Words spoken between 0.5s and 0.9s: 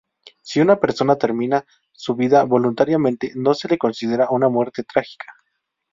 una